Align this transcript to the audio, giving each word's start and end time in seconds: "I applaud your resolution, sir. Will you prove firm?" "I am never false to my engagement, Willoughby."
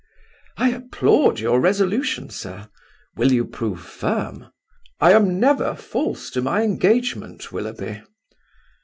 "I 0.57 0.71
applaud 0.71 1.39
your 1.39 1.59
resolution, 1.59 2.31
sir. 2.31 2.69
Will 3.17 3.31
you 3.31 3.45
prove 3.45 3.81
firm?" 3.81 4.47
"I 4.99 5.11
am 5.13 5.39
never 5.39 5.75
false 5.75 6.31
to 6.31 6.41
my 6.41 6.63
engagement, 6.63 7.51
Willoughby." 7.51 8.01